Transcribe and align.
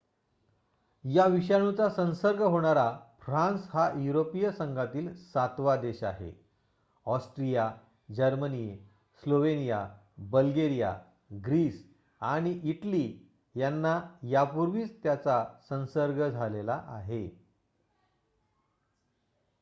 या 1.05 1.25
विषाणूचा 1.25 1.89
संसर्ग 1.89 2.41
होणारा 2.41 2.85
फ्रान्स 3.19 3.67
हा 3.69 3.89
युरोपिय 3.95 4.51
संघातील 4.51 5.13
सातवा 5.15 5.75
देश 5.75 6.03
आहे 6.03 6.31
Austria 7.05 7.69
Germany 8.09 8.67
Slovenia 9.23 9.87
Bulgaria 10.31 10.93
Greece 11.45 11.83
आणि 12.21 12.59
इटली 12.63 13.05
यांना 13.55 13.99
यापूर्वीच 14.23 15.03
त्याचा 15.03 15.43
संसर्ग 15.69 16.27
झाला 16.29 16.81
आहे 16.87 17.27